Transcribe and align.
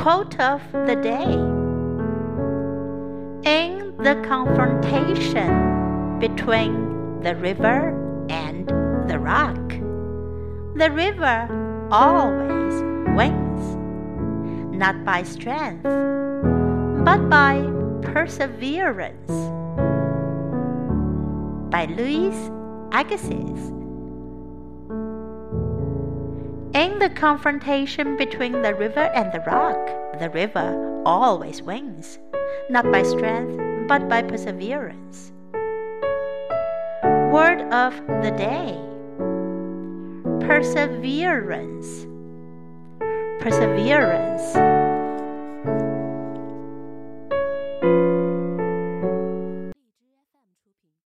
Quote 0.00 0.40
of 0.40 0.62
the 0.72 0.96
day 0.96 1.34
In 3.44 3.94
the 3.98 4.14
confrontation 4.26 6.18
between 6.18 7.20
the 7.20 7.36
river 7.36 8.26
and 8.30 8.66
the 9.10 9.18
rock, 9.18 9.68
the 10.74 10.90
river 10.90 11.46
always 11.90 12.82
wins, 13.14 13.76
not 14.74 15.04
by 15.04 15.22
strength, 15.22 15.82
but 17.04 17.28
by 17.28 17.60
perseverance. 18.00 19.30
By 21.70 21.84
Louis 21.84 22.34
Agassiz. 22.90 23.79
In 26.80 26.98
the 26.98 27.10
confrontation 27.10 28.16
between 28.16 28.62
the 28.62 28.74
river 28.74 29.10
and 29.14 29.30
the 29.30 29.40
rock, 29.40 29.76
the 30.18 30.30
river 30.30 31.02
always 31.04 31.60
wins, 31.60 32.18
not 32.70 32.90
by 32.90 33.02
strength, 33.02 33.60
but 33.86 34.08
by 34.08 34.22
perseverance. 34.22 35.30
Word 37.30 37.60
of 37.70 37.94
the 38.24 38.30
day 38.30 38.80
Perseverance. 40.46 42.06
Perseverance 43.42 44.79